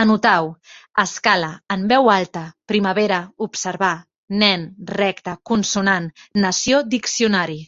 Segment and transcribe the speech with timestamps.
[0.00, 0.42] Anotau:
[1.02, 2.42] escala, en veu alta,
[2.72, 3.94] primavera, observar,
[4.42, 4.66] nen,
[4.98, 6.06] recta, consonant,
[6.46, 7.58] nació, diccionari